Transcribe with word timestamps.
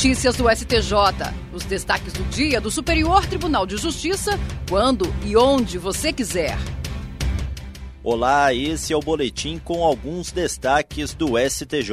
Notícias 0.00 0.34
do 0.34 0.48
STJ. 0.48 0.94
Os 1.52 1.62
destaques 1.64 2.14
do 2.14 2.24
dia 2.30 2.58
do 2.58 2.70
Superior 2.70 3.26
Tribunal 3.26 3.66
de 3.66 3.76
Justiça, 3.76 4.40
quando 4.66 5.04
e 5.26 5.36
onde 5.36 5.76
você 5.76 6.10
quiser. 6.10 6.56
Olá, 8.02 8.54
esse 8.54 8.94
é 8.94 8.96
o 8.96 9.00
boletim 9.00 9.60
com 9.62 9.84
alguns 9.84 10.32
destaques 10.32 11.12
do 11.12 11.32
STJ. 11.38 11.92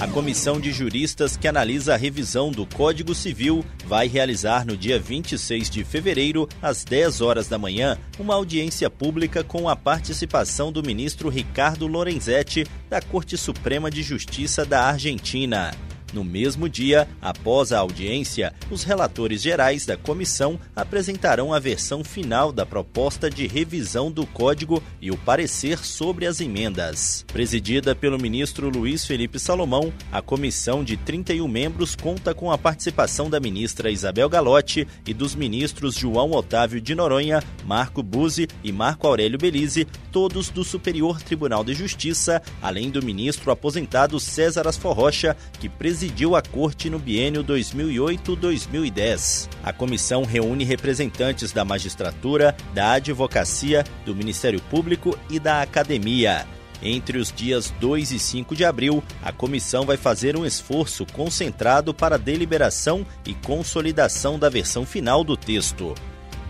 A 0.00 0.08
comissão 0.08 0.58
de 0.60 0.72
juristas 0.72 1.36
que 1.36 1.46
analisa 1.46 1.94
a 1.94 1.96
revisão 1.96 2.50
do 2.50 2.66
Código 2.66 3.14
Civil 3.14 3.64
vai 3.86 4.08
realizar 4.08 4.66
no 4.66 4.76
dia 4.76 4.98
26 4.98 5.70
de 5.70 5.84
fevereiro, 5.84 6.48
às 6.60 6.82
10 6.82 7.20
horas 7.20 7.46
da 7.46 7.56
manhã, 7.58 7.96
uma 8.18 8.34
audiência 8.34 8.90
pública 8.90 9.44
com 9.44 9.68
a 9.68 9.76
participação 9.76 10.72
do 10.72 10.82
ministro 10.82 11.28
Ricardo 11.28 11.86
Lorenzetti, 11.86 12.66
da 12.90 13.00
Corte 13.00 13.38
Suprema 13.38 13.88
de 13.88 14.02
Justiça 14.02 14.64
da 14.64 14.82
Argentina. 14.86 15.70
No 16.12 16.22
mesmo 16.22 16.68
dia, 16.68 17.08
após 17.22 17.72
a 17.72 17.78
audiência, 17.78 18.52
os 18.70 18.84
relatores 18.84 19.40
gerais 19.40 19.86
da 19.86 19.96
comissão 19.96 20.60
apresentarão 20.76 21.54
a 21.54 21.58
versão 21.58 22.04
final 22.04 22.52
da 22.52 22.66
proposta 22.66 23.30
de 23.30 23.46
revisão 23.46 24.10
do 24.10 24.26
Código 24.26 24.82
e 25.00 25.10
o 25.10 25.16
parecer 25.16 25.78
sobre 25.78 26.26
as 26.26 26.40
emendas. 26.40 27.24
Presidida 27.32 27.94
pelo 27.94 28.18
ministro 28.18 28.68
Luiz 28.68 29.06
Felipe 29.06 29.38
Salomão, 29.38 29.92
a 30.12 30.20
comissão 30.20 30.84
de 30.84 30.98
31 30.98 31.48
membros 31.48 31.96
conta 31.96 32.34
com 32.34 32.52
a 32.52 32.58
participação 32.58 33.30
da 33.30 33.40
ministra 33.40 33.90
Isabel 33.90 34.28
Galotti 34.28 34.86
e 35.06 35.14
dos 35.14 35.34
ministros 35.34 35.94
João 35.94 36.32
Otávio 36.32 36.80
de 36.80 36.94
Noronha, 36.94 37.42
Marco 37.64 38.02
Buzzi 38.02 38.48
e 38.62 38.70
Marco 38.70 39.06
Aurélio 39.06 39.38
Belize, 39.38 39.86
todos 40.10 40.50
do 40.50 40.62
Superior 40.62 41.22
Tribunal 41.22 41.64
de 41.64 41.72
Justiça, 41.72 42.42
além 42.60 42.90
do 42.90 43.02
ministro 43.02 43.50
aposentado 43.50 44.20
César 44.20 44.68
Asfor 44.68 44.94
Rocha, 44.94 45.36
que 45.58 45.68
presidiu 45.68 46.01
presidiu 46.02 46.34
a 46.34 46.42
corte 46.42 46.90
no 46.90 46.98
biênio 46.98 47.44
2008-2010. 47.44 49.48
A 49.62 49.72
comissão 49.72 50.24
reúne 50.24 50.64
representantes 50.64 51.52
da 51.52 51.64
magistratura, 51.64 52.56
da 52.74 52.94
advocacia, 52.94 53.84
do 54.04 54.12
Ministério 54.12 54.60
Público 54.62 55.16
e 55.30 55.38
da 55.38 55.62
academia. 55.62 56.44
Entre 56.82 57.18
os 57.18 57.30
dias 57.30 57.72
2 57.78 58.10
e 58.10 58.18
5 58.18 58.56
de 58.56 58.64
abril, 58.64 59.00
a 59.22 59.30
comissão 59.30 59.86
vai 59.86 59.96
fazer 59.96 60.36
um 60.36 60.44
esforço 60.44 61.06
concentrado 61.06 61.94
para 61.94 62.16
a 62.16 62.18
deliberação 62.18 63.06
e 63.24 63.32
consolidação 63.32 64.40
da 64.40 64.48
versão 64.48 64.84
final 64.84 65.22
do 65.22 65.36
texto. 65.36 65.94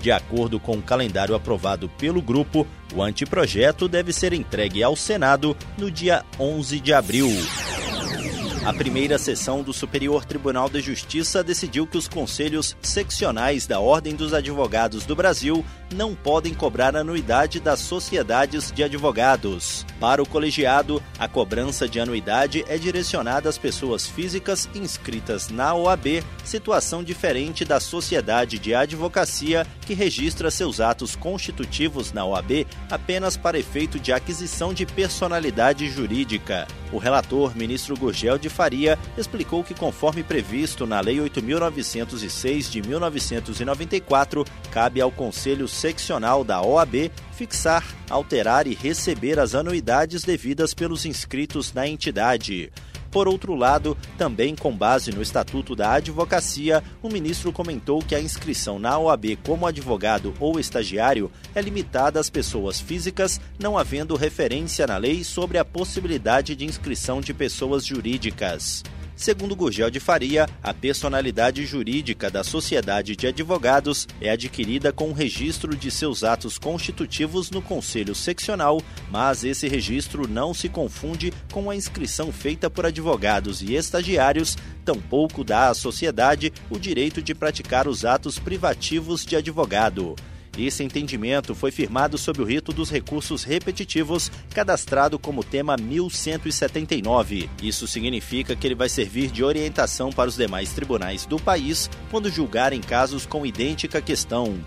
De 0.00 0.10
acordo 0.10 0.58
com 0.58 0.78
o 0.78 0.82
calendário 0.82 1.34
aprovado 1.34 1.90
pelo 1.90 2.22
grupo, 2.22 2.66
o 2.94 3.02
anteprojeto 3.02 3.86
deve 3.86 4.14
ser 4.14 4.32
entregue 4.32 4.82
ao 4.82 4.96
Senado 4.96 5.54
no 5.76 5.90
dia 5.90 6.24
11 6.40 6.80
de 6.80 6.94
abril. 6.94 7.28
A 8.64 8.72
primeira 8.72 9.18
sessão 9.18 9.60
do 9.60 9.72
Superior 9.72 10.24
Tribunal 10.24 10.68
de 10.68 10.80
Justiça 10.80 11.42
decidiu 11.42 11.84
que 11.84 11.98
os 11.98 12.06
conselhos 12.06 12.76
seccionais 12.80 13.66
da 13.66 13.80
Ordem 13.80 14.14
dos 14.14 14.32
Advogados 14.32 15.04
do 15.04 15.16
Brasil 15.16 15.64
não 15.92 16.14
podem 16.14 16.54
cobrar 16.54 16.94
anuidade 16.94 17.58
das 17.58 17.80
sociedades 17.80 18.70
de 18.70 18.84
advogados. 18.84 19.84
Para 19.98 20.22
o 20.22 20.28
colegiado, 20.28 21.02
a 21.18 21.26
cobrança 21.26 21.88
de 21.88 21.98
anuidade 21.98 22.64
é 22.68 22.78
direcionada 22.78 23.48
às 23.48 23.58
pessoas 23.58 24.06
físicas 24.06 24.68
inscritas 24.76 25.48
na 25.48 25.74
OAB, 25.74 26.22
situação 26.44 27.02
diferente 27.02 27.64
da 27.64 27.80
sociedade 27.80 28.60
de 28.60 28.76
advocacia 28.76 29.66
que 29.84 29.92
registra 29.92 30.52
seus 30.52 30.78
atos 30.78 31.16
constitutivos 31.16 32.12
na 32.12 32.24
OAB 32.24 32.64
apenas 32.88 33.36
para 33.36 33.58
efeito 33.58 33.98
de 33.98 34.12
aquisição 34.12 34.72
de 34.72 34.86
personalidade 34.86 35.90
jurídica. 35.90 36.68
O 36.92 36.98
relator, 36.98 37.56
ministro 37.56 37.96
Gurgel 37.96 38.36
de 38.36 38.50
Faria, 38.50 38.98
explicou 39.16 39.64
que, 39.64 39.74
conforme 39.74 40.22
previsto 40.22 40.86
na 40.86 41.00
Lei 41.00 41.16
8.906 41.16 42.70
de 42.70 42.82
1994, 42.82 44.44
cabe 44.70 45.00
ao 45.00 45.10
Conselho 45.10 45.66
Seccional 45.66 46.44
da 46.44 46.60
OAB 46.60 47.10
fixar, 47.32 47.82
alterar 48.10 48.66
e 48.66 48.74
receber 48.74 49.40
as 49.40 49.54
anuidades 49.54 50.22
devidas 50.22 50.74
pelos 50.74 51.06
inscritos 51.06 51.72
na 51.72 51.88
entidade. 51.88 52.70
Por 53.12 53.28
outro 53.28 53.54
lado, 53.54 53.94
também 54.16 54.56
com 54.56 54.74
base 54.74 55.12
no 55.12 55.20
Estatuto 55.20 55.76
da 55.76 55.92
Advocacia, 55.92 56.82
o 57.02 57.10
ministro 57.10 57.52
comentou 57.52 58.00
que 58.00 58.14
a 58.14 58.20
inscrição 58.20 58.78
na 58.78 58.98
OAB 58.98 59.36
como 59.44 59.66
advogado 59.66 60.32
ou 60.40 60.58
estagiário 60.58 61.30
é 61.54 61.60
limitada 61.60 62.18
às 62.18 62.30
pessoas 62.30 62.80
físicas, 62.80 63.38
não 63.58 63.76
havendo 63.76 64.16
referência 64.16 64.86
na 64.86 64.96
lei 64.96 65.22
sobre 65.24 65.58
a 65.58 65.64
possibilidade 65.64 66.56
de 66.56 66.64
inscrição 66.64 67.20
de 67.20 67.34
pessoas 67.34 67.84
jurídicas. 67.84 68.82
Segundo 69.14 69.54
Gurgel 69.54 69.90
de 69.90 70.00
Faria, 70.00 70.48
a 70.62 70.72
personalidade 70.72 71.64
jurídica 71.66 72.30
da 72.30 72.42
sociedade 72.42 73.14
de 73.14 73.26
advogados 73.26 74.08
é 74.20 74.30
adquirida 74.30 74.92
com 74.92 75.10
o 75.10 75.12
registro 75.12 75.76
de 75.76 75.90
seus 75.90 76.24
atos 76.24 76.58
constitutivos 76.58 77.50
no 77.50 77.60
Conselho 77.60 78.14
Seccional, 78.14 78.82
mas 79.10 79.44
esse 79.44 79.68
registro 79.68 80.26
não 80.26 80.54
se 80.54 80.68
confunde 80.68 81.32
com 81.52 81.70
a 81.70 81.76
inscrição 81.76 82.32
feita 82.32 82.70
por 82.70 82.86
advogados 82.86 83.62
e 83.62 83.74
estagiários, 83.74 84.56
tampouco 84.84 85.44
dá 85.44 85.68
à 85.68 85.74
sociedade 85.74 86.52
o 86.70 86.78
direito 86.78 87.22
de 87.22 87.34
praticar 87.34 87.86
os 87.86 88.04
atos 88.04 88.38
privativos 88.38 89.24
de 89.24 89.36
advogado. 89.36 90.16
Esse 90.56 90.84
entendimento 90.84 91.54
foi 91.54 91.70
firmado 91.70 92.18
sob 92.18 92.42
o 92.42 92.44
rito 92.44 92.72
dos 92.72 92.90
recursos 92.90 93.42
repetitivos, 93.42 94.30
cadastrado 94.54 95.18
como 95.18 95.42
tema 95.42 95.76
1179. 95.76 97.48
Isso 97.62 97.86
significa 97.86 98.54
que 98.54 98.66
ele 98.66 98.74
vai 98.74 98.88
servir 98.88 99.30
de 99.30 99.42
orientação 99.42 100.10
para 100.10 100.28
os 100.28 100.36
demais 100.36 100.72
tribunais 100.72 101.24
do 101.24 101.38
país 101.38 101.88
quando 102.10 102.30
julgarem 102.30 102.80
casos 102.80 103.24
com 103.24 103.46
idêntica 103.46 104.00
questão. 104.00 104.58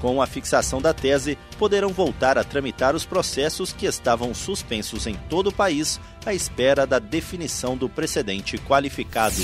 Com 0.00 0.20
a 0.20 0.26
fixação 0.26 0.82
da 0.82 0.92
tese, 0.92 1.38
poderão 1.58 1.90
voltar 1.90 2.36
a 2.36 2.42
tramitar 2.42 2.94
os 2.94 3.04
processos 3.04 3.72
que 3.72 3.86
estavam 3.86 4.34
suspensos 4.34 5.06
em 5.06 5.14
todo 5.28 5.48
o 5.48 5.52
país 5.52 6.00
à 6.26 6.34
espera 6.34 6.84
da 6.84 6.98
definição 6.98 7.76
do 7.76 7.88
precedente 7.88 8.58
qualificado. 8.58 9.42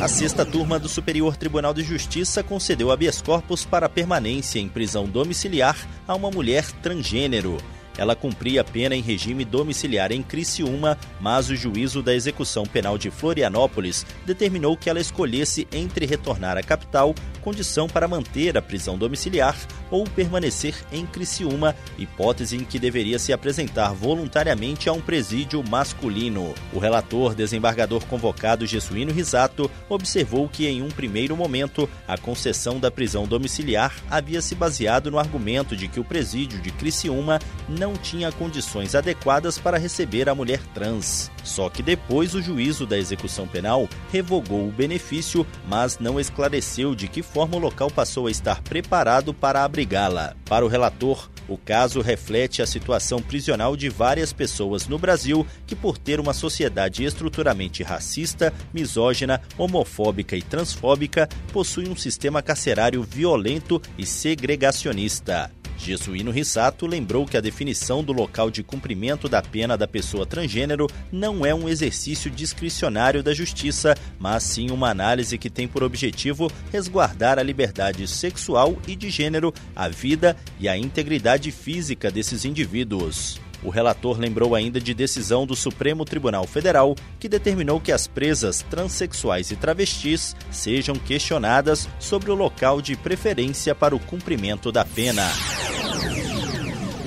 A 0.00 0.08
sexta 0.08 0.46
turma 0.46 0.78
do 0.78 0.88
Superior 0.88 1.36
Tribunal 1.36 1.74
de 1.74 1.82
Justiça 1.82 2.42
concedeu 2.42 2.90
habeas 2.90 3.20
corpus 3.20 3.66
para 3.66 3.86
permanência 3.86 4.58
em 4.58 4.66
prisão 4.66 5.04
domiciliar 5.04 5.76
a 6.08 6.14
uma 6.14 6.30
mulher 6.30 6.64
transgênero. 6.80 7.58
Ela 7.98 8.16
cumpria 8.16 8.64
pena 8.64 8.96
em 8.96 9.02
regime 9.02 9.44
domiciliar 9.44 10.10
em 10.10 10.22
Criciúma, 10.22 10.96
mas 11.20 11.50
o 11.50 11.54
juízo 11.54 12.02
da 12.02 12.14
execução 12.14 12.64
penal 12.64 12.96
de 12.96 13.10
Florianópolis 13.10 14.06
determinou 14.24 14.74
que 14.74 14.88
ela 14.88 14.98
escolhesse 14.98 15.68
entre 15.70 16.06
retornar 16.06 16.56
à 16.56 16.62
capital, 16.62 17.14
condição 17.42 17.86
para 17.86 18.08
manter 18.08 18.56
a 18.56 18.62
prisão 18.62 18.96
domiciliar, 18.96 19.54
ou 19.90 20.04
permanecer 20.04 20.74
em 20.92 21.04
Criciúma, 21.04 21.74
hipótese 21.98 22.56
em 22.56 22.64
que 22.64 22.78
deveria 22.78 23.18
se 23.18 23.32
apresentar 23.32 23.92
voluntariamente 23.92 24.88
a 24.88 24.92
um 24.92 25.00
presídio 25.00 25.62
masculino. 25.68 26.54
O 26.72 26.78
relator, 26.78 27.34
desembargador 27.34 28.04
convocado 28.06 28.66
Jesuíno 28.66 29.12
Risato, 29.12 29.70
observou 29.88 30.48
que 30.48 30.66
em 30.66 30.82
um 30.82 30.88
primeiro 30.88 31.36
momento 31.36 31.88
a 32.06 32.16
concessão 32.16 32.78
da 32.78 32.90
prisão 32.90 33.26
domiciliar 33.26 33.94
havia 34.10 34.40
se 34.40 34.54
baseado 34.54 35.10
no 35.10 35.18
argumento 35.18 35.76
de 35.76 35.88
que 35.88 36.00
o 36.00 36.04
presídio 36.04 36.60
de 36.60 36.70
Criciúma 36.70 37.38
não 37.68 37.94
tinha 37.94 38.32
condições 38.32 38.94
adequadas 38.94 39.58
para 39.58 39.78
receber 39.78 40.28
a 40.28 40.34
mulher 40.34 40.60
trans. 40.74 41.30
Só 41.42 41.68
que 41.68 41.82
depois 41.82 42.34
o 42.34 42.42
juízo 42.42 42.86
da 42.86 42.98
execução 42.98 43.46
penal 43.46 43.88
revogou 44.12 44.68
o 44.68 44.72
benefício, 44.72 45.46
mas 45.68 45.98
não 45.98 46.20
esclareceu 46.20 46.94
de 46.94 47.08
que 47.08 47.22
forma 47.22 47.56
o 47.56 47.60
local 47.60 47.90
passou 47.90 48.26
a 48.26 48.30
estar 48.30 48.60
preparado 48.62 49.32
para 49.32 49.64
abrigá-la. 49.80 50.36
Para 50.44 50.64
o 50.64 50.68
relator, 50.68 51.30
o 51.48 51.56
caso 51.56 52.00
reflete 52.00 52.60
a 52.60 52.66
situação 52.66 53.22
prisional 53.22 53.76
de 53.76 53.88
várias 53.88 54.32
pessoas 54.32 54.86
no 54.86 54.98
Brasil 54.98 55.46
que, 55.66 55.74
por 55.74 55.96
ter 55.96 56.20
uma 56.20 56.34
sociedade 56.34 57.02
estruturalmente 57.02 57.82
racista, 57.82 58.52
misógina, 58.74 59.40
homofóbica 59.56 60.36
e 60.36 60.42
transfóbica, 60.42 61.28
possui 61.52 61.88
um 61.88 61.96
sistema 61.96 62.42
carcerário 62.42 63.02
violento 63.02 63.80
e 63.96 64.04
segregacionista. 64.04 65.50
Jesuíno 65.82 66.30
Rissato 66.30 66.86
lembrou 66.86 67.26
que 67.26 67.36
a 67.36 67.40
definição 67.40 68.04
do 68.04 68.12
local 68.12 68.50
de 68.50 68.62
cumprimento 68.62 69.28
da 69.28 69.40
pena 69.40 69.78
da 69.78 69.88
pessoa 69.88 70.26
transgênero 70.26 70.86
não 71.10 71.44
é 71.44 71.54
um 71.54 71.68
exercício 71.68 72.30
discricionário 72.30 73.22
da 73.22 73.32
justiça, 73.32 73.96
mas 74.18 74.42
sim 74.42 74.70
uma 74.70 74.90
análise 74.90 75.38
que 75.38 75.48
tem 75.48 75.66
por 75.66 75.82
objetivo 75.82 76.50
resguardar 76.70 77.38
a 77.38 77.42
liberdade 77.42 78.06
sexual 78.06 78.76
e 78.86 78.94
de 78.94 79.08
gênero, 79.08 79.54
a 79.74 79.88
vida 79.88 80.36
e 80.58 80.68
a 80.68 80.76
integridade 80.76 81.50
física 81.50 82.10
desses 82.10 82.44
indivíduos. 82.44 83.40
O 83.62 83.68
relator 83.68 84.18
lembrou 84.18 84.54
ainda 84.54 84.80
de 84.80 84.94
decisão 84.94 85.46
do 85.46 85.54
Supremo 85.54 86.04
Tribunal 86.04 86.46
Federal 86.46 86.94
que 87.18 87.28
determinou 87.28 87.80
que 87.80 87.92
as 87.92 88.06
presas 88.06 88.64
transexuais 88.70 89.50
e 89.50 89.56
travestis 89.56 90.34
sejam 90.50 90.94
questionadas 90.94 91.88
sobre 91.98 92.30
o 92.30 92.34
local 92.34 92.80
de 92.80 92.96
preferência 92.96 93.74
para 93.74 93.94
o 93.94 94.00
cumprimento 94.00 94.72
da 94.72 94.84
pena. 94.84 95.30